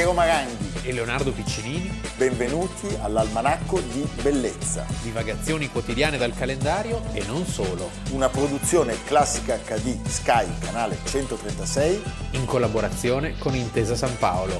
[0.00, 2.00] Piero Maranghi e Leonardo Piccinini.
[2.16, 4.86] Benvenuti all'Almanacco di Bellezza.
[5.02, 7.90] Divagazioni quotidiane dal calendario e non solo.
[8.12, 12.02] Una produzione classica HD Sky, canale 136.
[12.30, 14.58] In collaborazione con Intesa San Paolo.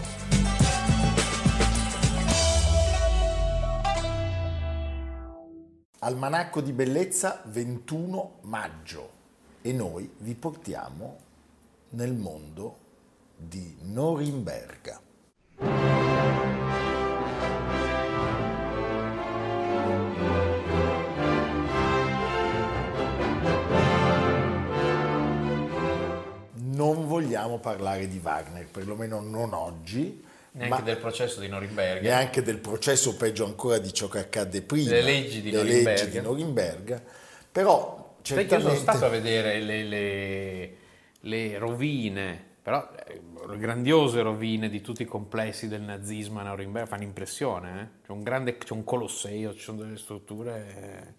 [6.00, 9.10] Almanacco di Bellezza 21 maggio
[9.62, 11.16] e noi vi portiamo
[11.92, 12.76] nel mondo
[13.38, 15.08] di Norimberga.
[26.52, 30.24] Non vogliamo parlare di Wagner, perlomeno non oggi.
[30.52, 32.00] Neanche del processo di Norimberga.
[32.00, 34.90] Neanche del processo, peggio ancora di ciò che accadde prima.
[34.90, 35.90] Le leggi di le Norimberga.
[35.90, 37.02] Leggi di Norimberga.
[37.52, 40.76] Però Sai che io sono stato a vedere le, le,
[41.20, 43.20] le rovine, però eh,
[43.56, 47.80] grandiose rovine di tutti i complessi del nazismo a Norimberga fanno impressione.
[47.80, 48.06] Eh?
[48.06, 51.14] C'è un grande, c'è un colosseo, ci sono delle strutture eh,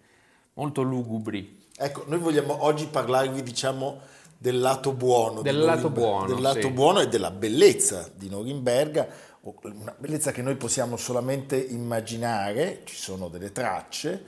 [0.53, 1.67] molto lugubri.
[1.75, 4.01] Ecco, noi vogliamo oggi parlarvi, diciamo,
[4.37, 5.41] del lato buono.
[5.41, 6.69] Del lato buono, Del lato sì.
[6.69, 9.07] buono e della bellezza di Norimberga,
[9.41, 14.23] una bellezza che noi possiamo solamente immaginare, ci sono delle tracce.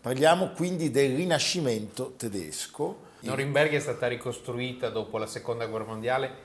[0.00, 3.12] Parliamo quindi del Rinascimento tedesco.
[3.20, 6.43] Norimberga è stata ricostruita dopo la seconda guerra mondiale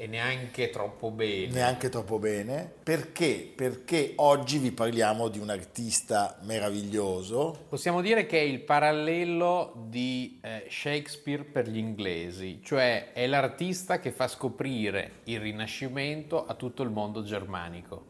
[0.00, 1.52] e neanche troppo bene.
[1.52, 2.72] Neanche troppo bene.
[2.82, 3.52] Perché?
[3.54, 7.66] Perché oggi vi parliamo di un artista meraviglioso.
[7.68, 14.00] Possiamo dire che è il parallelo di eh, Shakespeare per gli inglesi, cioè è l'artista
[14.00, 18.02] che fa scoprire il Rinascimento a tutto il mondo germanico,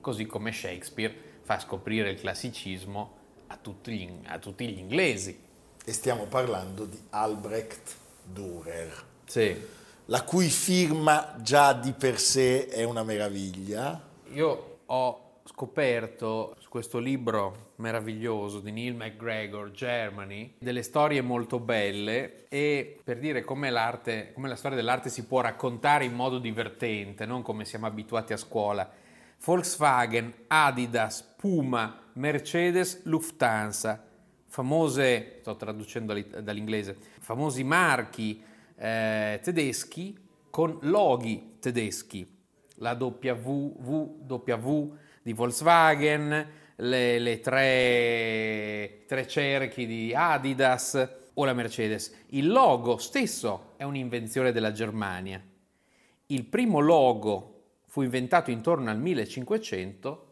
[0.00, 3.16] così come Shakespeare fa scoprire il classicismo
[3.48, 5.36] a tutti gli, a tutti gli inglesi.
[5.84, 7.96] E stiamo parlando di Albrecht
[8.32, 8.92] Dürer.
[9.24, 9.80] Sì.
[10.06, 14.00] La cui firma già di per sé è una meraviglia.
[14.32, 22.48] Io ho scoperto su questo libro meraviglioso di Neil McGregor, Germany, delle storie molto belle
[22.48, 27.26] e per dire come l'arte, come la storia dell'arte si può raccontare in modo divertente,
[27.26, 28.90] non come siamo abituati a scuola.
[29.44, 34.04] Volkswagen, Adidas, Puma, Mercedes, Lufthansa,
[34.46, 40.18] famose, sto traducendo dall'inglese, famosi marchi eh, tedeschi
[40.50, 42.28] con loghi tedeschi,
[42.76, 52.12] la WWW di Volkswagen, le, le tre, tre cerchi di Adidas o la Mercedes.
[52.28, 55.42] Il logo stesso è un'invenzione della Germania.
[56.26, 57.48] Il primo logo
[57.86, 60.26] fu inventato intorno al 1500,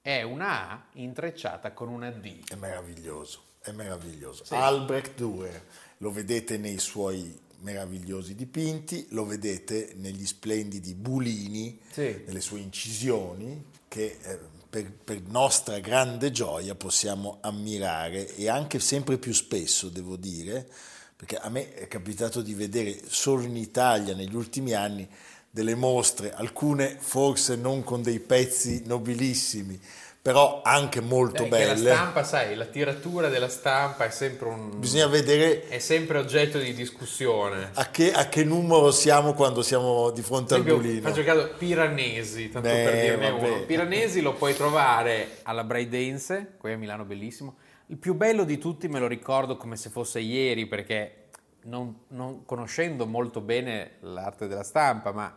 [0.00, 2.48] è una A intrecciata con una D.
[2.48, 4.44] È meraviglioso, è meraviglioso.
[4.44, 4.54] Sì.
[4.54, 5.62] Albrecht Dürer,
[5.98, 12.22] lo vedete nei suoi meravigliosi dipinti, lo vedete negli splendidi bulini, Sì.
[12.26, 14.38] nelle sue incisioni, che eh,
[14.68, 20.68] per, per nostra grande gioia possiamo ammirare e anche sempre più spesso, devo dire,
[21.16, 25.08] perché a me è capitato di vedere solo in Italia negli ultimi anni
[25.50, 29.80] delle mostre, alcune forse non con dei pezzi nobilissimi,
[30.28, 31.90] però anche molto Eh, che la belle.
[31.94, 34.78] stampa, sai, la tiratura della stampa è sempre un...
[34.78, 37.70] Bisogna vedere è sempre oggetto di discussione.
[37.72, 41.08] a che, a che numero siamo quando siamo di fronte Per al esempio, bulino.
[41.08, 43.48] faccio caso, Piranesi, tanto Beh, per dirne vabbè.
[43.48, 43.62] uno.
[43.62, 47.56] Piranesi lo puoi trovare alla Braidense, qui a Milano bellissimo.
[47.86, 51.28] Il più bello di tutti me lo ricordo come se fosse ieri, perché
[51.62, 55.34] non, non conoscendo molto bene l'arte della stampa, ma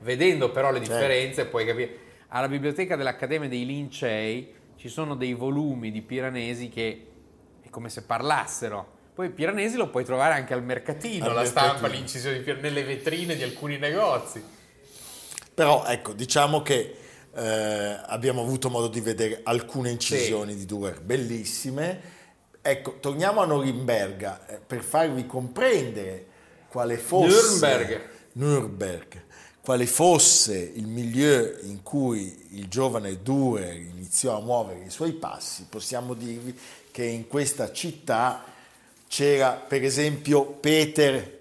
[0.00, 0.94] vedendo però le Certo.
[0.94, 1.96] differenze puoi capire.
[2.34, 7.06] Alla biblioteca dell'Accademia dei Lincei ci sono dei volumi di Piranesi che
[7.60, 9.00] è come se parlassero.
[9.14, 11.92] Poi Piranesi lo puoi trovare anche al mercatino, Al la stampa, mercatino.
[11.98, 14.42] l'incisione di Piranesi, nelle vetrine di alcuni negozi.
[15.52, 16.96] Però ecco, diciamo che
[17.34, 22.00] eh, abbiamo avuto modo di vedere alcune incisioni di Duer bellissime.
[22.62, 26.26] Ecco, torniamo a Norimberga eh, per farvi comprendere
[26.68, 28.00] quale fosse Nürnberg.
[28.32, 29.22] Nürnberg,
[29.62, 35.66] quale fosse il milieu in cui il giovane Durer iniziò a muovere i suoi passi,
[35.68, 36.58] possiamo dirvi
[36.90, 38.42] che in questa città
[39.06, 41.40] c'era per esempio Peter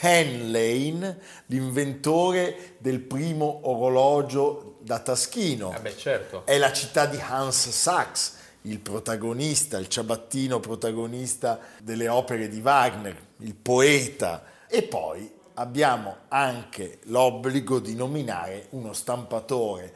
[0.00, 5.74] Henlein, l'inventore del primo orologio da taschino.
[5.76, 6.46] Eh beh, certo.
[6.46, 13.16] È la città di Hans Sachs, il protagonista, il ciabattino protagonista delle opere di Wagner,
[13.38, 14.44] il poeta.
[14.66, 19.92] E poi abbiamo anche l'obbligo di nominare uno stampatore,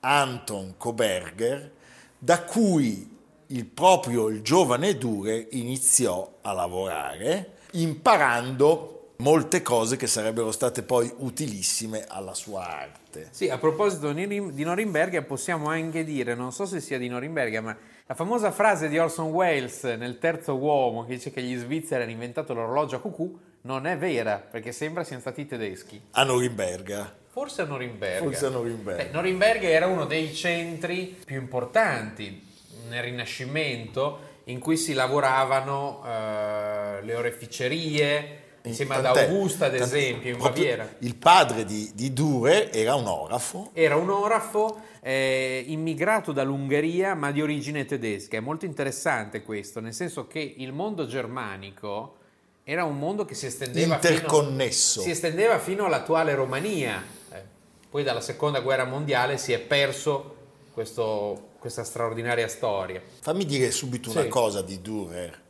[0.00, 1.72] Anton Koberger,
[2.18, 10.50] da cui il proprio il giovane Dure iniziò a lavorare, imparando molte cose che sarebbero
[10.50, 13.28] state poi utilissime alla sua arte.
[13.30, 17.76] Sì, a proposito di Norimberga possiamo anche dire, non so se sia di Norimberga, ma
[18.06, 22.12] la famosa frase di Orson Welles nel Terzo Uomo che dice che gli svizzeri hanno
[22.12, 26.00] inventato l'orologio a cucù non è vera, perché sembra siano stati tedeschi.
[26.12, 27.16] A Norimberga.
[27.28, 28.24] Forse a Norimberga.
[28.24, 29.02] Forse a Norimberga.
[29.02, 32.48] Eh, Norimberga era uno dei centri più importanti
[32.88, 40.38] nel Rinascimento in cui si lavoravano eh, le oreficerie, insieme ad Augusta ad esempio in
[40.38, 40.88] Baviera.
[40.98, 43.70] Il padre di, di Dure era un orafo.
[43.74, 48.38] Era un orafo eh, immigrato dall'Ungheria ma di origine tedesca.
[48.38, 52.16] È molto interessante questo, nel senso che il mondo germanico
[52.64, 55.00] era un mondo che si estendeva, Interconnesso.
[55.00, 57.02] Fino, si estendeva fino all'attuale Romania.
[57.32, 57.42] Eh,
[57.88, 60.36] poi dalla seconda guerra mondiale si è perso
[60.72, 63.02] questo, questa straordinaria storia.
[63.20, 65.40] Fammi dire subito una cosa di Dürer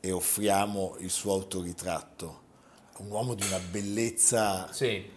[0.00, 2.42] e offriamo il suo autoritratto.
[2.98, 4.72] Un uomo di una bellezza...
[4.72, 5.10] Sì,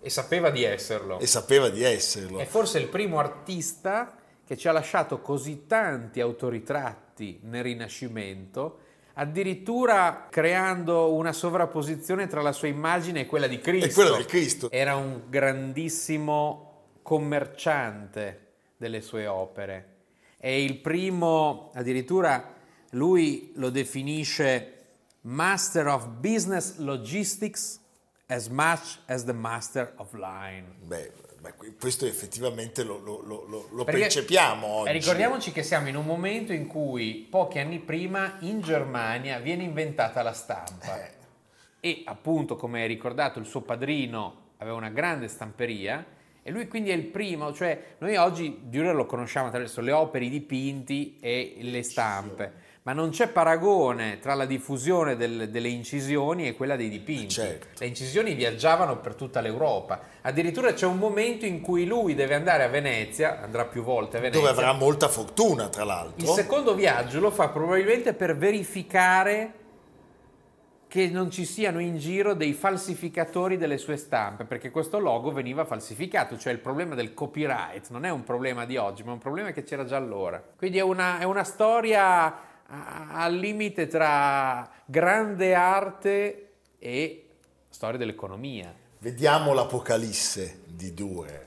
[0.00, 1.18] e sapeva di esserlo.
[1.18, 2.38] E sapeva di esserlo.
[2.38, 4.16] È forse il primo artista
[4.46, 8.78] che ci ha lasciato così tanti autoritratti nel Rinascimento
[9.18, 13.88] addirittura creando una sovrapposizione tra la sua immagine e quella di Cristo.
[13.88, 14.70] E quella di Cristo.
[14.70, 19.96] Era un grandissimo commerciante delle sue opere.
[20.38, 22.54] È il primo, addirittura
[22.90, 24.74] lui lo definisce
[25.22, 27.80] Master of Business Logistics
[28.26, 30.76] as much as the Master of Line.
[30.84, 31.10] Beh,
[31.78, 34.92] questo effettivamente lo, lo, lo, lo percepiamo oggi.
[34.92, 40.22] Ricordiamoci che siamo in un momento in cui pochi anni prima in Germania viene inventata
[40.22, 41.10] la stampa eh.
[41.80, 46.04] e appunto come hai ricordato il suo padrino aveva una grande stamperia
[46.42, 50.24] e lui quindi è il primo, cioè noi oggi Dürer lo conosciamo attraverso le opere,
[50.24, 56.48] i dipinti e le stampe ma non c'è paragone tra la diffusione del, delle incisioni
[56.48, 57.28] e quella dei dipinti.
[57.28, 57.66] Certo.
[57.76, 60.00] Le incisioni viaggiavano per tutta l'Europa.
[60.22, 64.20] Addirittura c'è un momento in cui lui deve andare a Venezia, andrà più volte a
[64.20, 64.40] Venezia.
[64.40, 66.24] Dove avrà molta fortuna, tra l'altro.
[66.24, 69.52] Il secondo viaggio lo fa probabilmente per verificare
[70.88, 75.66] che non ci siano in giro dei falsificatori delle sue stampe, perché questo logo veniva
[75.66, 79.18] falsificato, cioè il problema del copyright non è un problema di oggi, ma è un
[79.18, 80.42] problema che c'era già allora.
[80.56, 87.28] Quindi è una, è una storia al limite tra grande arte e
[87.68, 88.74] storia dell'economia.
[88.98, 91.46] Vediamo l'Apocalisse di Durer.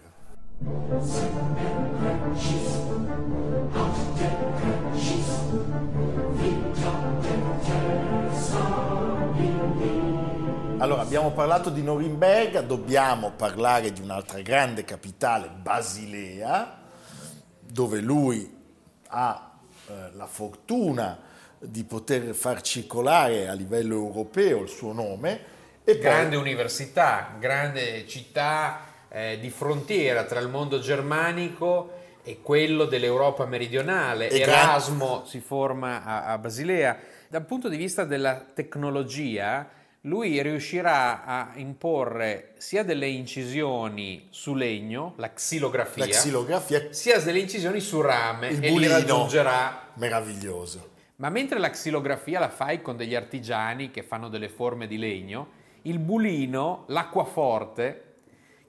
[10.77, 16.79] Allora, abbiamo parlato di Norimberga, dobbiamo parlare di un'altra grande capitale, Basilea,
[17.59, 18.57] dove lui
[19.09, 19.50] ha
[19.91, 21.19] eh, la fortuna
[21.59, 25.59] di poter far circolare a livello europeo il suo nome.
[25.83, 26.45] E grande poi...
[26.45, 28.79] università, grande città
[29.09, 34.29] eh, di frontiera tra il mondo germanico e quello dell'Europa meridionale.
[34.29, 35.27] E Erasmo gran...
[35.27, 36.97] si forma a, a Basilea.
[37.27, 39.67] Dal punto di vista della tecnologia,
[40.05, 47.39] lui riuscirà a imporre sia delle incisioni su legno, la xilografia, la xilografia sia delle
[47.39, 49.89] incisioni su rame il e bulino, li raggiungerà.
[49.95, 50.89] Meraviglioso.
[51.17, 55.59] Ma mentre la xilografia la fai con degli artigiani che fanno delle forme di legno,
[55.83, 58.15] il bulino, l'acquaforte,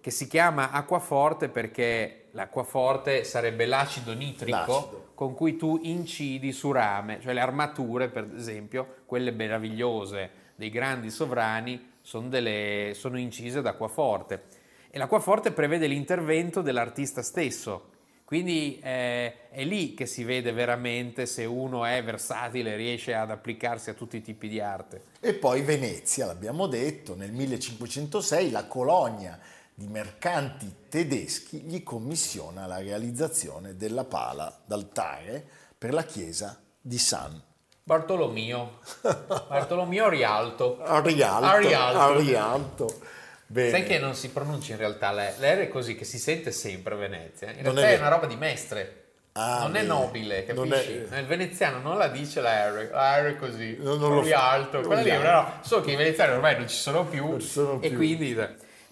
[0.02, 5.11] che si chiama acquaforte perché l'acquaforte sarebbe l'acido nitrico l'acido.
[5.14, 11.11] con cui tu incidi su rame, cioè le armature per esempio, quelle meravigliose dei grandi
[11.11, 14.44] sovrani sono, delle, sono incise ad acquaforte
[14.90, 17.90] e l'acquaforte prevede l'intervento dell'artista stesso.
[18.25, 23.90] Quindi eh, è lì che si vede veramente se uno è versatile, riesce ad applicarsi
[23.90, 25.04] a tutti i tipi di arte.
[25.21, 29.38] E poi Venezia, l'abbiamo detto, nel 1506 la colonia
[29.75, 37.42] di mercanti tedeschi gli commissiona la realizzazione della pala d'altare per la chiesa di San
[37.85, 38.79] Bartolomeo.
[39.49, 40.79] Bartolomeo Rialto.
[41.03, 41.47] Rialto.
[41.47, 41.99] A Rialto.
[41.99, 43.01] A Rialto.
[43.47, 43.71] Bene.
[43.71, 46.95] Sai che non si pronuncia in realtà l'R, l'R è così che si sente sempre
[46.95, 47.51] a Venezia.
[47.51, 49.01] In non realtà è, è, una roba di mestre.
[49.33, 49.85] Ah, non bene.
[49.85, 50.93] è nobile, capisci?
[50.93, 51.07] È...
[51.11, 53.77] Nel veneziano non la dice la R, la R è così.
[53.79, 54.81] Non, non Rialto.
[54.81, 57.39] Quella lì, no, so che i veneziani ormai non ci sono più.
[57.39, 57.97] Ci sono e più.
[57.99, 58.35] quindi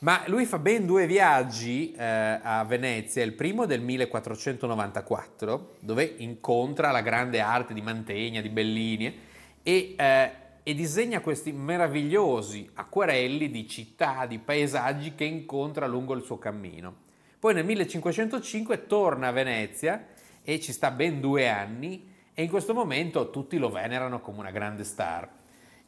[0.00, 6.90] ma lui fa ben due viaggi eh, a Venezia, il primo del 1494, dove incontra
[6.90, 9.14] la grande arte di Mantegna, di Bellini,
[9.62, 16.22] e, eh, e disegna questi meravigliosi acquarelli di città, di paesaggi che incontra lungo il
[16.22, 17.08] suo cammino.
[17.38, 20.06] Poi nel 1505 torna a Venezia
[20.42, 24.50] e ci sta ben due anni e in questo momento tutti lo venerano come una
[24.50, 25.39] grande star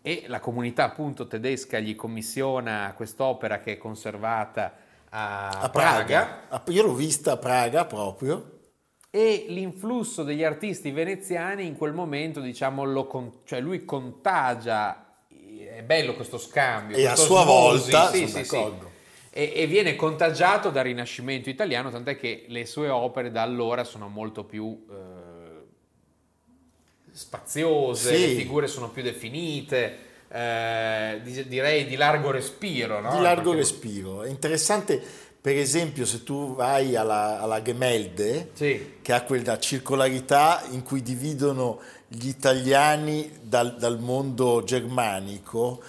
[0.03, 4.75] e la comunità appunto tedesca gli commissiona quest'opera che è conservata
[5.09, 6.45] a, A Praga.
[6.49, 6.65] Praga.
[6.73, 8.59] Io l'ho vista a Praga proprio.
[9.11, 15.83] E l'influsso degli artisti veneziani in quel momento, diciamo, lo con- cioè lui contagia, è
[15.83, 16.97] bello questo scambio.
[16.97, 18.91] E a sua osmosi, volta, sì, sì, sì.
[19.35, 24.09] E, e viene contagiato dal Rinascimento italiano, tant'è che le sue opere da allora sono
[24.09, 24.95] molto più eh,
[27.12, 28.26] spaziose, Sì.
[28.28, 29.97] le figure sono più definite,
[30.28, 33.00] eh, di- direi di largo respiro.
[33.00, 33.11] no?
[33.14, 34.23] Di largo Perché- respiro.
[34.23, 35.00] È interessante,
[35.40, 38.95] per esempio, se tu vai alla, alla Gemelde, Sì.
[39.02, 45.83] che ha quella circolarità in cui dividono gli italiani dal, dal mondo germanico,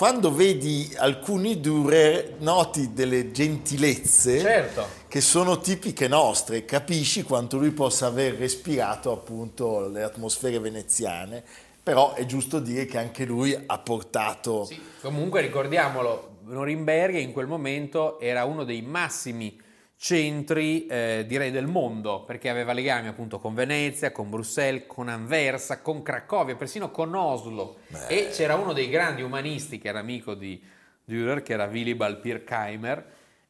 [0.00, 4.86] quando vedi alcuni Dürer noti delle gentilezze Certo.
[5.06, 11.44] che sono tipiche nostre, capisci quanto lui possa aver respirato appunto le atmosfere veneziane,
[11.82, 14.64] però è giusto dire che anche lui ha portato...
[14.64, 19.54] Sì, comunque ricordiamolo, Norimberga in quel momento era uno dei massimi
[20.02, 25.82] centri, eh, direi, del mondo, perché aveva legami appunto con Venezia, con Bruxelles, con Anversa,
[25.82, 27.80] con Cracovia, persino con Oslo.
[28.08, 30.58] E c'era uno dei grandi umanisti che era amico di
[31.04, 33.06] Dürer, che era Willibald Pirkheimer,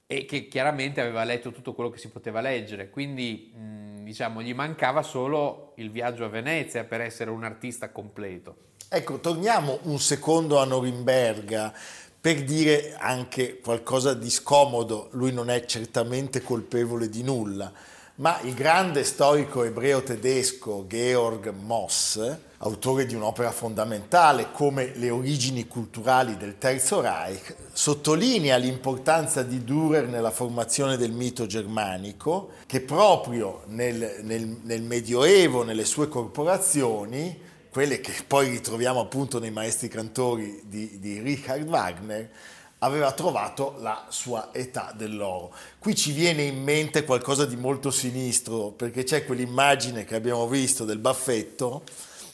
[0.08, 4.52] e che chiaramente aveva letto tutto quello che si poteva leggere, quindi mh, diciamo gli
[4.52, 8.56] mancava solo il viaggio a Venezia per essere un artista completo.
[8.92, 11.72] Ecco, torniamo un secondo a Norimberga
[12.20, 17.72] per dire anche qualcosa di scomodo, lui non è certamente colpevole di nulla,
[18.16, 25.66] ma il grande storico ebreo tedesco Georg Moss, autore di un'opera fondamentale come Le origini
[25.66, 33.62] culturali del Terzo Reich, sottolinea l'importanza di Dürer nella formazione del mito germanico, che proprio
[33.68, 40.60] nel, nel- nel Medioevo, nelle sue corporazioni, quelle che poi ritroviamo appunto nei maestri cantori
[40.64, 42.30] di, di Richard Wagner,
[42.78, 45.54] aveva trovato la sua età dell'oro.
[45.78, 50.84] Qui ci viene in mente qualcosa di molto sinistro, perché c'è quell'immagine che abbiamo visto
[50.84, 51.82] del baffetto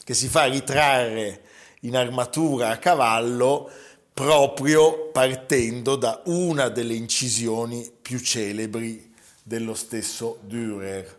[0.03, 1.41] che si fa ritrarre
[1.81, 3.69] in armatura a cavallo
[4.13, 9.13] proprio partendo da una delle incisioni più celebri
[9.43, 11.16] dello stesso Dürer.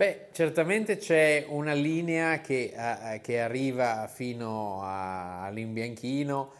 [0.00, 6.52] Beh, certamente c'è una linea che, eh, che arriva fino a- all'imbianchino,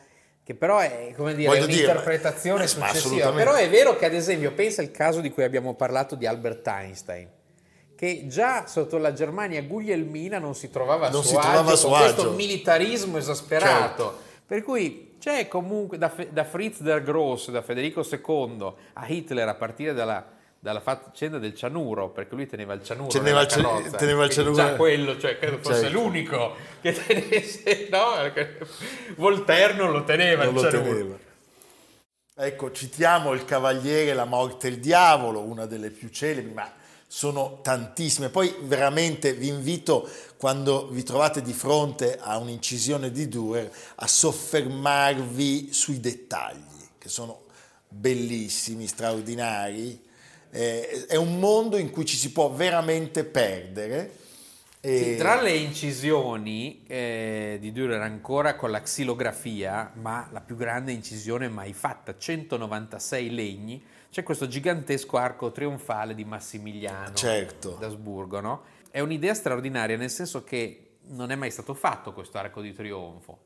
[0.45, 3.33] che però è, come dire, è dire, un'interpretazione ma successiva.
[3.33, 6.67] Però è vero che, ad esempio, pensa al caso di cui abbiamo parlato di Albert
[6.67, 7.31] Einstein,
[7.97, 11.77] che già sotto la Germania guglielmina non si trovava a Non suo si trovava agio
[11.77, 12.33] suo questo agio.
[12.33, 14.03] militarismo esasperato.
[14.05, 14.19] Certo.
[14.45, 19.55] Per cui c'è comunque da, da Fritz der Gross, da Federico II a Hitler a
[19.55, 20.27] partire dalla,
[20.63, 23.09] dalla faccenda del cianuro, perché lui teneva il cianuro.
[23.09, 25.99] Teneva carrozza, teneva il cianuro- Già quello, cioè credo fosse Certo.
[25.99, 28.13] l'unico che tenesse, no?
[29.17, 30.93] Voltaire non lo teneva non il lo cianuro.
[30.97, 31.19] teneva.
[32.43, 36.71] Ecco, citiamo Il Cavaliere, la morte e il diavolo, una delle più celebri, ma
[37.07, 38.29] sono tantissime.
[38.29, 45.73] Poi veramente vi invito, quando vi trovate di fronte a un'incisione di Dürer, a soffermarvi
[45.73, 46.65] sui dettagli,
[46.99, 47.45] che sono
[47.89, 50.09] bellissimi, straordinari.
[50.51, 54.17] Eh, è un mondo in cui ci si può veramente perdere.
[54.81, 60.57] E- Sì, tra le incisioni eh, di Dürer ancora con la xilografia, ma la più
[60.57, 67.77] grande incisione mai fatta, 196 legni, c'è questo gigantesco arco trionfale di Massimiliano Certo.
[67.79, 68.63] d'Asburgo, no?
[68.91, 73.39] È un'idea straordinaria, nel senso che non è mai stato fatto questo arco di trionfo,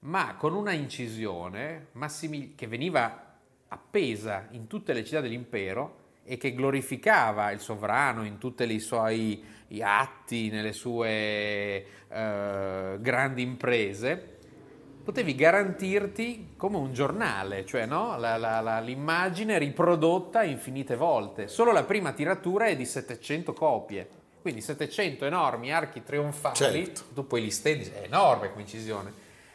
[0.00, 3.36] ma con una incisione Massimil- che veniva
[3.68, 9.42] appesa in tutte le città dell'impero e che glorificava il sovrano in tutti i suoi
[9.80, 11.06] atti, nelle sue
[12.08, 14.28] eh, grandi imprese,
[15.02, 18.16] potevi garantirti come un giornale, cioè no?
[18.18, 21.48] La- la- la- l'immagine riprodotta infinite volte.
[21.48, 24.08] Solo la prima tiratura è di 700 copie,
[24.42, 27.02] quindi 700 enormi archi trionfali, Certo.
[27.14, 29.12] tu poi li stendi, è enorme come incisione.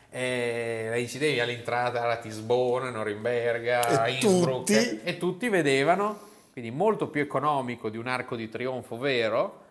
[0.09, 6.19] Eh, la incidevi all'entrata a Ratisbona, Norimberga, E Innsbruck tutti- e tutti vedevano,
[6.57, 9.61] quindi molto più economico di un arco di trionfo vero,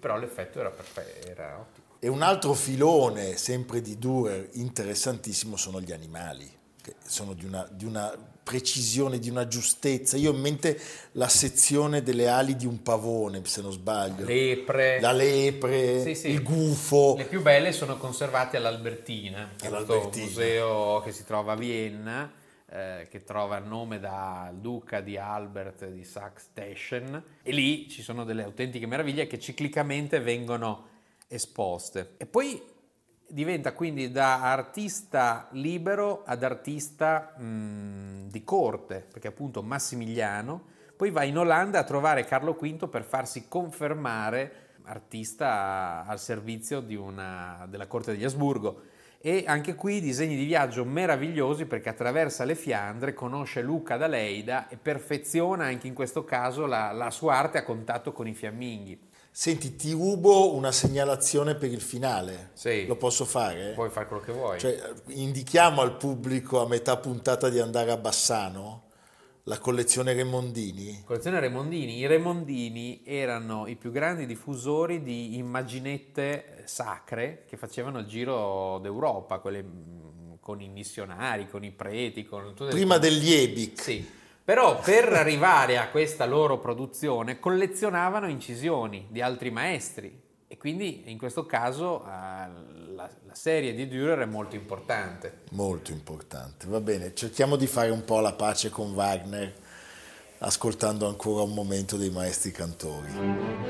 [0.00, 1.86] però l'effetto era perfetto, era ottimo.
[2.00, 6.50] E un altro filone, sempre di Dürer, interessantissimo, sono gli animali,
[6.82, 10.16] che sono di una, di una precisione, di una giustezza.
[10.16, 10.76] Io ho in mente
[11.12, 14.24] la sezione delle ali di un pavone, se non sbaglio.
[14.24, 16.30] Lepre, La lepre, Sì, sì.
[16.30, 17.14] il gufo.
[17.16, 20.24] Le più belle sono conservate all'Albertina, All'Albertina.
[20.24, 22.32] museo che si trova a Vienna,
[22.70, 28.24] eh, che trova il nome dal duca di Albert di Saxe-Teschen, e lì ci sono
[28.24, 30.86] delle autentiche meraviglie che ciclicamente vengono
[31.28, 32.14] esposte.
[32.16, 32.62] E poi
[33.26, 41.22] diventa quindi da artista libero ad artista mh, di corte, perché appunto Massimiliano, poi va
[41.22, 48.12] in Olanda a trovare Carlo V per farsi confermare artista al servizio una, della corte
[48.12, 48.82] degli Asburgo.
[49.20, 54.68] E anche qui disegni di viaggio meravigliosi perché attraversa le Fiandre, conosce Luca da Leida
[54.68, 59.06] e perfeziona anche in questo caso la, la sua arte a contatto con i fiamminghi.
[59.30, 62.50] Senti, ti rubo una segnalazione per il finale.
[62.54, 62.86] Sì.
[62.86, 63.72] Lo posso fare?
[63.74, 64.58] Puoi fare quello che vuoi.
[64.58, 68.87] Cioè, indichiamo al pubblico a metà puntata di andare a Bassano
[69.48, 71.02] la collezione Remondini.
[71.04, 71.96] Collezione Remondini.
[71.96, 79.38] I Remondini erano i più grandi diffusori di immaginette sacre che facevano il giro d'Europa,
[79.38, 83.00] quelle mm, con i missionari, con i preti, con tutte Prima le...
[83.00, 83.80] degli Ebic.
[83.80, 84.16] Sì.
[84.44, 91.18] Però per arrivare a questa loro produzione collezionavano incisioni di altri maestri e quindi in
[91.18, 92.04] questo caso
[92.98, 95.42] la, la, serie di Dürer è molto importante.
[95.50, 99.54] Molto importante, va bene, cerchiamo di fare un po' la pace con Wagner
[100.38, 103.66] ascoltando ancora un momento dei maestri cantori.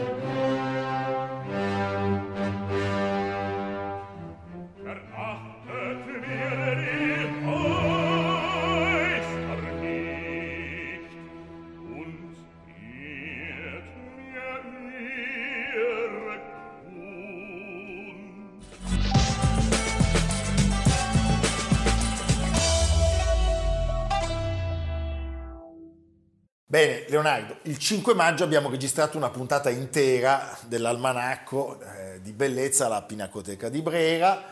[26.79, 33.03] Bene, Leonardo, il 5 maggio abbiamo registrato una puntata intera dell'almanacco eh, di bellezza alla
[33.03, 34.45] Pinacoteca di Brera.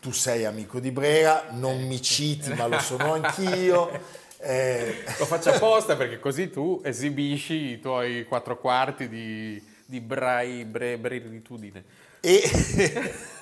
[0.00, 4.20] Tu sei amico di Brera, non mi citi, ma lo sono anch'io.
[4.44, 5.04] Eh...
[5.20, 10.98] Lo faccio apposta perché così tu esibisci i tuoi quattro quarti di, di brai, bre,
[10.98, 11.84] brilitudine.
[12.18, 12.42] E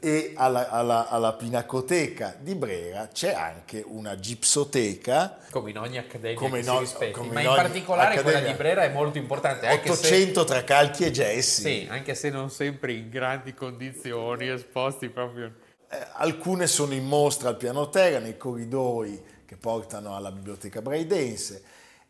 [0.00, 5.38] e alla, alla, alla, Pinacoteca di Brera c'è anche una gipsoteca.
[5.50, 8.40] Come in ogni accademia come in, rispetti, ma in, in particolare accademia.
[8.40, 9.68] quella di Brera è molto importante.
[9.68, 11.62] 800 se, tra calchi e gessi.
[11.62, 15.52] Sì, anche se non sempre in grandi condizioni, esposti proprio...
[15.90, 21.62] Eh, alcune sono in mostra al piano terra, nei corridoi che portano alla biblioteca braidense.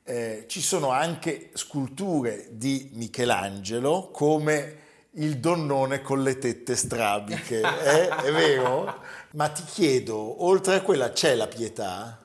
[0.03, 4.87] Eh, ci sono anche sculture di Michelangelo come
[5.19, 8.09] il donnone con le tette strabiche, eh?
[8.09, 9.03] è vero?
[9.33, 12.19] Ma ti chiedo, oltre a quella c'è la pietà?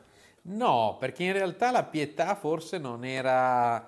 [0.43, 3.87] No, perché in realtà la pietà forse non era,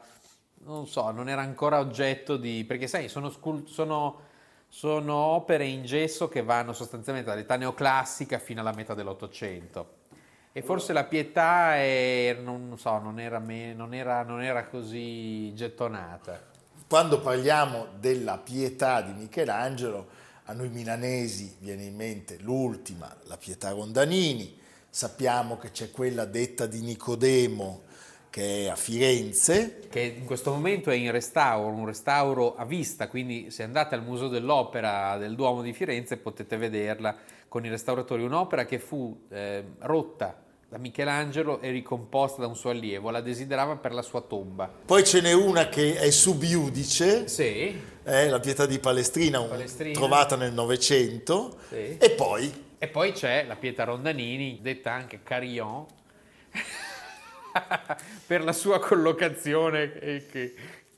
[0.63, 2.63] non so, non era ancora oggetto di...
[2.65, 3.31] perché sai, sono,
[3.65, 4.19] sono,
[4.67, 10.03] sono opere in gesso che vanno sostanzialmente dall'età neoclassica fino alla metà dell'Ottocento.
[10.51, 16.53] E forse la pietà è, non so, non era, non era, non era così gettonata
[16.87, 20.07] quando parliamo della pietà di Michelangelo,
[20.45, 24.55] a noi milanesi viene in mente l'ultima, la pietà Rondanini,
[24.87, 27.83] sappiamo che c'è quella detta di Nicodemo
[28.29, 29.87] che è a Firenze.
[29.89, 34.03] Che in questo momento è in restauro, un restauro a vista, quindi se andate al
[34.03, 37.15] Museo dell'Opera del Duomo di Firenze potete vederla
[37.47, 38.23] con i restauratori.
[38.23, 40.43] Un'opera che fu eh, rotta
[40.75, 44.69] da Michelangelo e ricomposta da un suo allievo, la desiderava per la sua tomba.
[44.85, 47.81] Poi ce n'è una che è subiudice, sì.
[48.03, 49.97] è la Pietà di Palestrina, Palestrina.
[49.97, 51.95] trovata nel Novecento, sì.
[51.97, 52.63] e poi...
[52.77, 55.85] E poi c'è la Pietà Rondanini, detta anche Carillon,
[58.27, 60.53] per la sua collocazione che,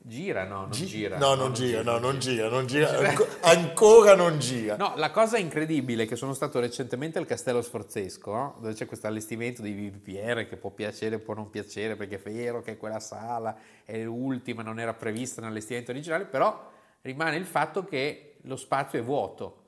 [0.08, 1.18] Gira, no, non Gi- gira.
[1.18, 3.26] No, non, gira, no, non gira, non gira, non gira.
[3.42, 4.78] ancora non gira.
[4.78, 8.56] No, la cosa incredibile è che sono stato recentemente al Castello Sforzesco, no?
[8.62, 12.62] dove c'è questo allestimento di VPR che può piacere, può non piacere, perché è vero
[12.62, 18.36] che quella sala è l'ultima, non era prevista nell'allestimento originale, però rimane il fatto che
[18.44, 19.64] lo spazio è vuoto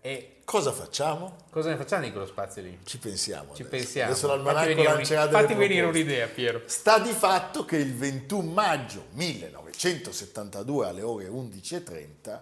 [0.00, 1.36] e cosa facciamo?
[1.50, 2.78] Cosa ne facciamo di quello spazio lì?
[2.84, 3.54] Ci pensiamo.
[3.54, 3.68] Ci adesso.
[3.68, 4.10] pensiamo.
[4.10, 6.62] Adesso l'almanacco lancerà delle Fatti venire un'idea, Piero.
[6.66, 12.40] Sta di fatto che il 21 maggio 1972 alle ore 11.30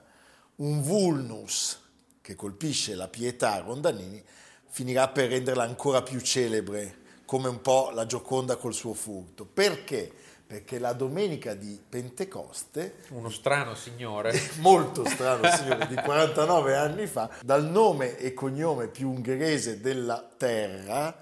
[0.57, 1.79] un vulnus
[2.21, 4.23] che colpisce la pietà Rondanini
[4.69, 9.45] finirà per renderla ancora più celebre, come un po' la Gioconda col suo furto.
[9.45, 10.13] Perché?
[10.51, 17.31] Perché la domenica di Pentecoste, uno strano signore, molto strano signore, di 49 anni fa,
[17.43, 21.17] dal nome e cognome più ungherese della terra,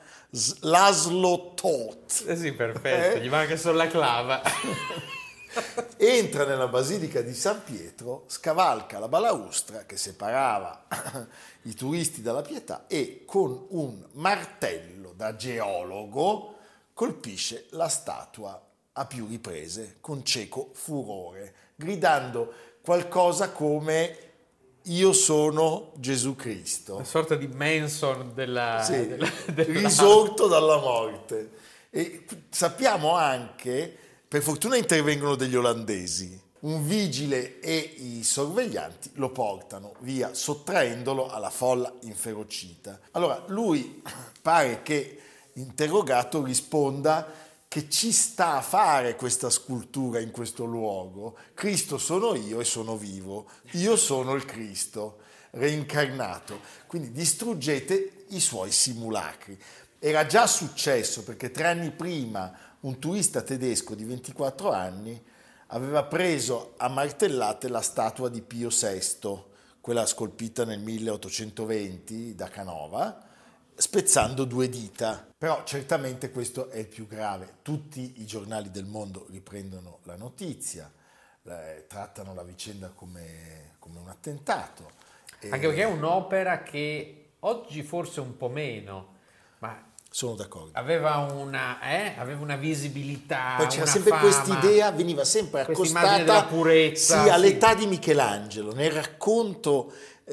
[0.61, 2.25] Laszlo Tot.
[2.27, 3.21] Eh sì, perfetto, eh?
[3.21, 4.41] gli manca solo la clava.
[5.99, 10.87] Entra nella basilica di San Pietro, scavalca la balaustra che separava
[11.65, 16.55] i turisti dalla pietà e con un martello da geologo
[16.95, 18.63] colpisce la statua
[18.99, 24.19] a più riprese con cieco furore, gridando qualcosa come
[24.83, 26.95] io sono Gesù Cristo.
[26.97, 31.51] Una sorta di Manson della, Sì, della- della- risorto dalla morte.
[31.91, 33.95] E sappiamo anche,
[34.27, 41.51] per fortuna intervengono degli olandesi, un vigile e i sorveglianti lo portano via, sottraendolo alla
[41.51, 42.99] folla inferocita.
[43.13, 44.03] Allora lui
[44.43, 45.21] pare che,
[45.55, 47.27] interrogato, risponda
[47.69, 51.37] che ci sta a fare questa scultura in questo luogo.
[51.53, 53.51] Cristo sono io e sono vivo.
[53.73, 55.19] Io sono il Cristo
[55.51, 56.61] reincarnato.
[56.87, 59.61] Quindi distruggete i suoi simulacri.
[59.99, 65.23] Era già successo perché tre anni prima un turista tedesco di 24 anni
[65.69, 69.43] aveva preso a martellate la statua di Pio VI,
[69.81, 73.28] quella scolpita nel 1820 da Canova,
[73.79, 75.27] spezzando due dita.
[75.39, 77.59] Però certamente questo è il più grave.
[77.63, 80.91] Tutti i giornali del mondo riprendono la notizia,
[81.45, 84.91] eh, trattano la vicenda come, come un attentato.
[85.39, 89.15] E Anche perché è un'opera che oggi forse un po' meno,
[89.61, 90.71] ma Sono d'accordo.
[90.77, 94.23] aveva una, eh, aveva una visibilità, Poi c'era sempre fama.
[94.23, 97.77] questa idea, veniva sempre accostata purezza, sì, all'età sì.
[97.77, 98.75] di Michelangelo.
[98.75, 99.93] Nel racconto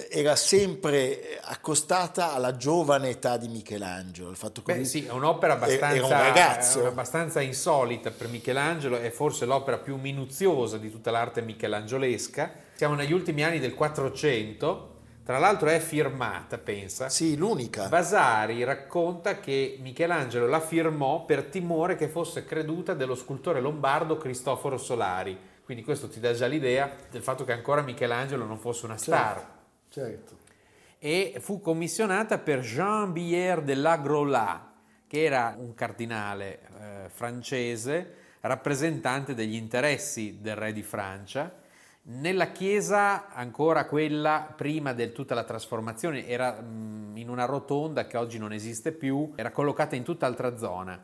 [0.10, 4.30] era sempre eh, accostata alla giovane età di Michelangelo.
[4.30, 6.84] Il fatto che Beh, sì, è un'opera abbastanza, un ragazzo.
[6.84, 12.54] eh, abbastanza insolita per Michelangelo, è forse l'opera più minuziosa di tutta l'arte michelangiolesca.
[12.76, 17.08] Siamo negli ultimi anni del 400, tra l'altro è firmata, pensa.
[17.08, 17.88] Sì, l'unica.
[17.88, 24.78] Vasari racconta che Michelangelo la firmò per timore che fosse creduta dello scultore lombardo Cristoforo
[24.78, 25.54] Solari.
[25.64, 29.36] Quindi questo ti dà già l'idea del fatto che ancora Michelangelo non fosse una star.
[29.36, 29.55] Certo.
[31.00, 34.62] E fu commissionata per Jean Bière de l'Agrolat,
[35.08, 41.64] che era un cardinale eh, francese, rappresentante degli interessi del re di Francia.
[42.08, 48.18] Nella chiesa, ancora quella prima di tutta la trasformazione, era mm, in una rotonda che
[48.18, 51.02] oggi non esiste più, era collocata in tutt'altra zona.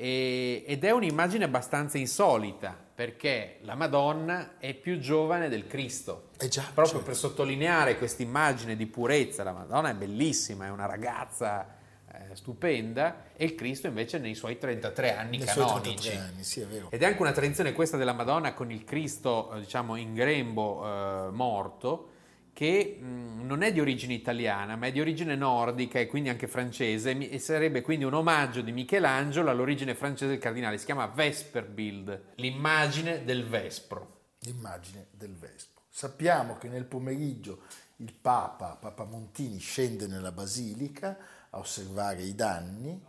[0.00, 6.28] E- ed è un'immagine abbastanza insolita perché la Madonna è più giovane del Cristo.
[6.38, 7.04] Eh già, Proprio certo.
[7.04, 11.66] per sottolineare questa immagine di purezza, la Madonna è bellissima, è una ragazza
[12.12, 15.80] eh, stupenda e il Cristo invece nei suoi 33 anni Nei canonici.
[16.08, 16.66] 33 anni, sì, è.
[16.90, 20.84] Ed è anche una tradizione questa della Madonna con il Cristo, eh, diciamo, in grembo
[21.26, 22.10] eh, morto,
[22.58, 27.16] che non è di origine italiana, ma è di origine nordica e quindi anche francese,
[27.16, 30.76] e sarebbe quindi un omaggio di Michelangelo all'origine francese del cardinale.
[30.76, 34.22] Si chiama Vesperbild, l'immagine del Vespro.
[34.40, 35.82] L'immagine del Vespo.
[35.88, 37.60] Sappiamo che nel pomeriggio
[37.98, 41.16] il Papa, Papa Montini, scende nella Basilica
[41.50, 43.00] a osservare i danni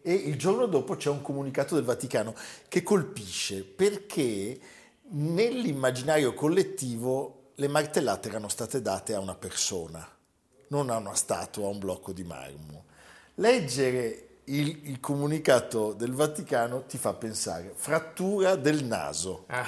[0.00, 2.34] e il giorno dopo c'è un comunicato del Vaticano
[2.68, 4.58] che colpisce perché
[5.10, 10.06] nell'immaginario collettivo le martellate erano state date a una persona,
[10.68, 12.84] non a una statua, a un blocco di marmo.
[13.36, 19.66] Leggere il, il comunicato del Vaticano ti fa pensare frattura del naso Ah,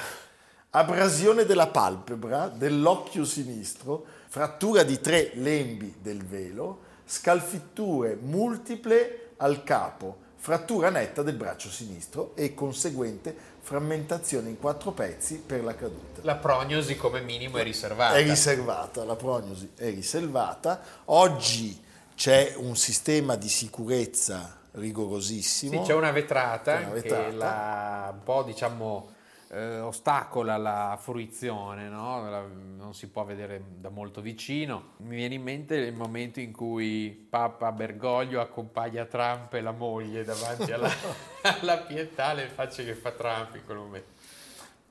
[0.71, 10.27] abrasione della palpebra, dell'occhio sinistro, frattura di tre lembi del velo, scalfitture multiple al capo,
[10.37, 16.23] frattura netta del braccio sinistro e conseguente frammentazione in quattro pezzi per la caduta.
[16.23, 18.17] la prognosi come minimo è riservata.
[18.17, 20.81] È riservata, la prognosi è riservata.
[21.07, 21.79] Oggi
[22.15, 25.83] c'è un sistema di sicurezza rigorosissimo.
[25.83, 27.29] Sì, c'è una vetrata, C'è una vetrata.
[27.29, 29.11] che la, un po' diciamo
[29.51, 32.29] eh, ostacola la fruizione, no?
[32.29, 32.47] La-
[32.89, 34.95] non si può vedere da molto vicino.
[34.99, 40.25] Mi viene in mente il momento in cui Papa Bergoglio accompagna Trump e la moglie
[40.25, 40.91] davanti alla,
[41.43, 44.17] alla pietà, le facce che fa Trump in quel momento.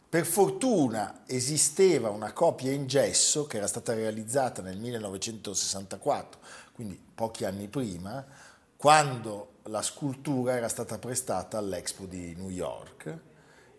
[0.10, 6.40] Per fortuna esisteva una copia in gesso che era stata realizzata nel 1964,
[6.74, 8.26] quindi pochi anni prima,
[8.78, 13.26] quando la scultura era stata prestata all'Expo di New York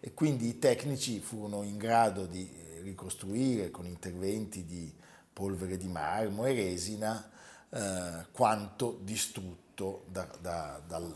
[0.00, 4.92] e quindi i tecnici furono in grado di eh, ricostruire con interventi di
[5.32, 7.30] polvere di marmo e resina
[7.70, 11.14] eh, quanto distrutto da- da- dal,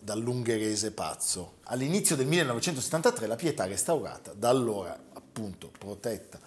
[0.00, 1.54] dall'ungherese pazzo.
[1.64, 6.38] All'inizio del 1973 la pietà restaurata, da allora appunto protetta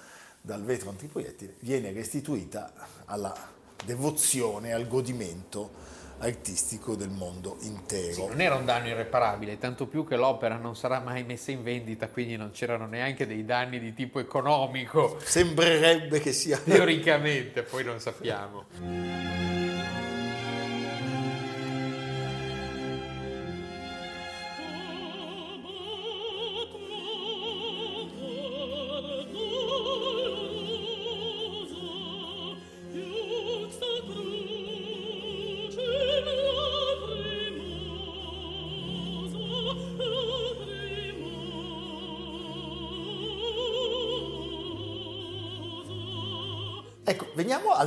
[0.41, 2.71] dal vetro antiproiettile, viene restituita
[3.05, 3.35] alla
[3.83, 5.86] devozione, al godimento
[6.19, 8.27] artistico del mondo intero.
[8.27, 12.07] Non era un danno irreparabile, tanto più che l'opera non sarà mai messa in vendita,
[12.09, 15.17] quindi non c'erano neanche dei danni di tipo economico.
[15.23, 19.36] Sembrerebbe che sia Teoricamente, poi non sappiamo.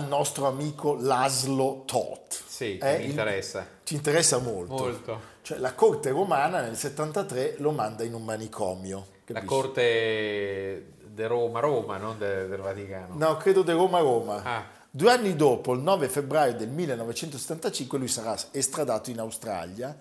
[0.01, 2.43] Al nostro amico Laszlo Toth.
[2.47, 3.67] Sì, che mi interessa.
[3.85, 4.73] Ci interessa molto.
[4.75, 5.21] Molto.
[5.43, 9.07] Cioè, la corte romana nel 73 lo manda in un manicomio.
[9.27, 9.47] La capisci?
[9.47, 13.15] corte di Roma, Roma, non de- del Vaticano.
[13.17, 14.43] No, credo di Roma-Roma.
[14.43, 14.65] Ah.
[14.91, 19.97] Due anni dopo, il 9 febbraio del 1975, lui sarà estradato in Australia,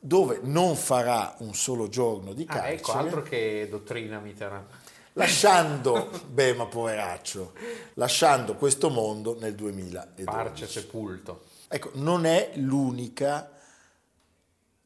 [0.00, 4.64] dove non farà un solo giorno di Ah, carcere, ecco, altro che dottrina Mitterrand.
[5.16, 7.52] Lasciando, beh ma poveraccio,
[7.94, 10.24] lasciando questo mondo nel 2012.
[10.24, 11.44] Parce sepulto.
[11.68, 13.50] Ecco, non è l'unica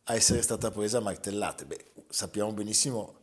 [0.05, 1.65] a essere stata presa a martellate.
[1.67, 3.19] Beh, sappiamo benissimo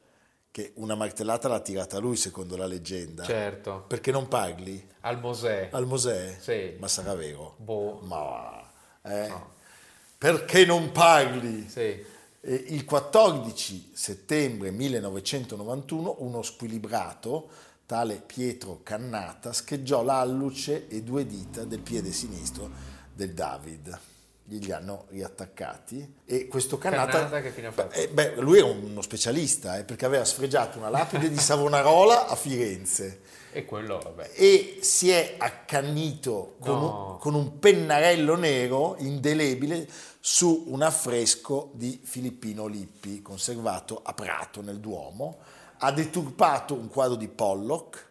[0.52, 3.24] che una martellata l'ha tirata lui, secondo la leggenda.
[3.24, 3.86] Certo.
[3.88, 4.88] Perché non parli?
[5.02, 5.70] Al Mosè.
[5.72, 6.38] Al Mosè?
[6.40, 6.76] Sì.
[6.80, 7.56] Ma sarà vero?
[7.58, 8.00] Boh.
[8.04, 8.70] Ma
[9.02, 9.28] eh?
[9.28, 9.54] No.
[10.18, 11.68] perché non parli?
[11.70, 12.16] Sì.
[12.50, 17.50] E il 14 settembre 1991 uno squilibrato,
[17.86, 22.70] tale Pietro Cannata, scheggiò l'alluce e due dita del piede sinistro
[23.14, 24.00] del David.
[24.46, 27.28] Glieli hanno riattaccati e questo Cannata...
[27.28, 27.94] Cannata fatto?
[27.94, 32.36] Eh, beh, lui era uno specialista eh, perché aveva sfregiato una lapide di Savonarola a
[32.38, 33.20] Firenze
[33.52, 34.32] E quello, vabbè.
[34.36, 37.12] e si è accannito con, No.
[37.14, 39.88] un, con un pennarello nero indelebile
[40.20, 45.38] su un affresco di Filippino Lippi conservato a Prato nel Duomo,
[45.80, 48.06] ha deturpato un quadro di Pollock,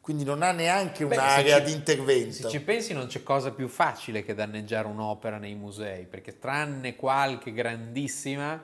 [0.00, 2.32] quindi non ha neanche Beh, un'area ci- di intervento.
[2.34, 6.96] Se ci pensi non c'è cosa più facile che danneggiare un'opera nei musei, perché tranne
[6.96, 8.62] qualche grandissima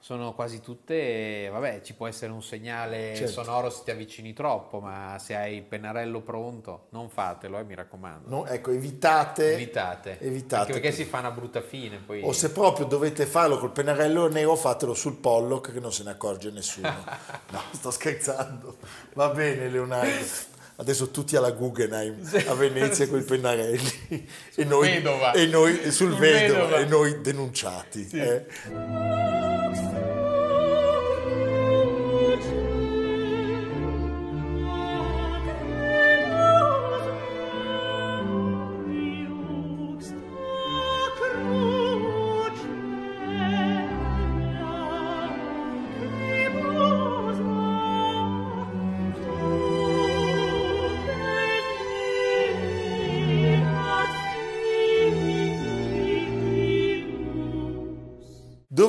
[0.00, 3.32] sono quasi tutte, vabbè, ci può essere un segnale Certo.
[3.32, 7.74] sonoro se ti avvicini troppo, ma se hai il pennarello pronto, non fatelo, eh, mi
[7.74, 8.28] raccomando.
[8.28, 10.18] No, ecco, evitate, Evitate.
[10.20, 11.02] evitate perché così.
[11.02, 14.94] si fa una brutta fine, poi O se proprio dovete farlo col pennarello nero, fatelo
[14.94, 16.86] sul Pollock che non se ne accorge nessuno.
[17.50, 18.76] No, sto scherzando.
[19.14, 20.56] Va bene, Leonardo.
[20.76, 25.32] Adesso tutti alla Guggenheim a Venezia con i pennarelli e noi, Vedova.
[25.32, 26.76] e noi sul Sul Vedova, Vedova.
[26.78, 28.08] e noi denunciati.
[28.12, 28.46] eh.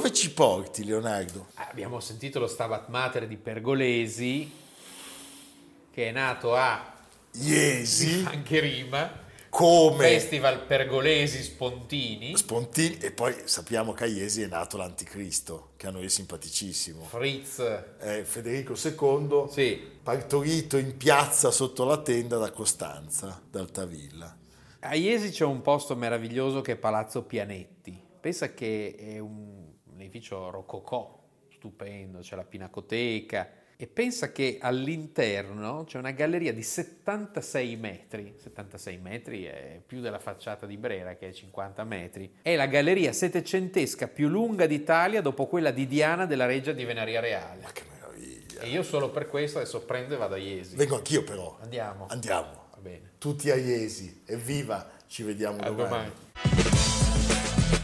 [0.10, 1.50] Dove ci porti, Leonardo?
[1.54, 4.52] abbiamo sentito lo Stabat Mater di Pergolesi,
[5.92, 6.96] che è nato a
[7.34, 9.08] Iesi, anche rima,
[9.50, 15.86] come Festival Pergolesi Spontini, Spontini, e poi sappiamo che a Iesi è nato l'anticristo, che
[15.86, 17.04] a noi è simpaticissimo.
[17.04, 17.60] Fritz,
[18.00, 24.36] È Federico II, sì, partorito in piazza sotto la tenda da Costanza, da Altavilla.
[24.80, 28.08] A Iesi c'è un posto meraviglioso che è Palazzo Pianetti.
[28.20, 29.69] Pensa che è un,
[30.00, 31.20] un edificio rococò,
[31.52, 33.58] stupendo, c'è la pinacoteca.
[33.82, 38.36] E pensa che all'interno c'è una galleria di 76 metri.
[38.38, 42.34] 76 metri è più della facciata di Brera, che è 50 metri.
[42.42, 47.22] È la galleria settecentesca più lunga d'Italia dopo quella di Diana della Reggia di Venaria
[47.22, 47.62] Reale.
[47.62, 48.62] Ma che meraviglia!
[48.62, 50.76] E io solo per questo adesso prendo e vado a Iesi.
[50.76, 51.58] Vengo anch'io però.
[51.62, 52.06] Andiamo.
[52.10, 52.68] Andiamo.
[52.72, 53.12] Va bene.
[53.18, 54.24] Tutti a Iesi.
[54.26, 54.92] Evviva!
[55.08, 55.88] Ci vediamo A domani.
[55.88, 56.69] domani.